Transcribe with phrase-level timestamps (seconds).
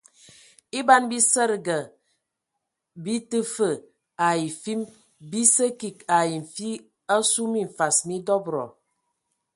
[0.77, 1.77] E ban bisədəga
[3.03, 3.77] bə tə vaa
[4.27, 4.81] ai fim
[5.29, 6.69] bi sə kig ai nfi
[7.15, 8.65] asu minfas mi dɔbədɔ.